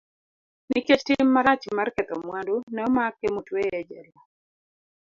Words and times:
Nikech 0.71 1.03
tim 1.07 1.27
marach 1.35 1.63
mar 1.77 1.87
ketho 1.95 2.15
mwandu, 2.25 2.55
ne 2.73 2.81
omake 2.89 3.25
motueye 3.33 3.69
e 3.79 3.81
jela. 3.89 4.19